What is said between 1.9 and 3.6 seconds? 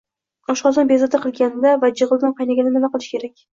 jig‘ildon qaynaganda nima qilish kerak?